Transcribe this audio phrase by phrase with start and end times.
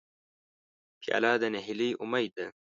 [1.01, 2.47] پیاله د نهیلۍ امید ده.